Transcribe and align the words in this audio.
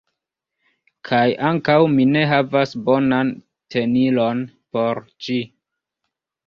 kaj 1.09 1.27
ankaŭ 1.49 1.75
mi 1.97 2.07
ne 2.15 2.25
havas 2.31 2.73
bonan 2.89 3.33
tenilon 3.77 4.43
por 4.79 5.05
ĝi. 5.29 5.41